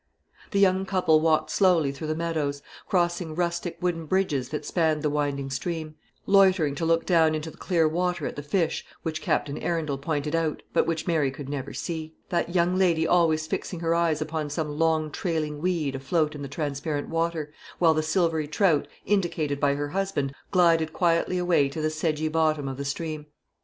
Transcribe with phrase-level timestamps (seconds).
[0.49, 5.11] The young couple walked slowly through the meadows, crossing rustic wooden bridges that spanned the
[5.11, 5.93] winding stream,
[6.25, 10.33] loitering to look down into the clear water at the fish which Captain Arundel pointed
[10.33, 14.49] out, but which Mary could never see; that young lady always fixing her eyes upon
[14.49, 19.75] some long trailing weed afloat in the transparent water, while the silvery trout indicated by
[19.75, 23.27] her husband glided quietly away to the sedgy bottom of the stream.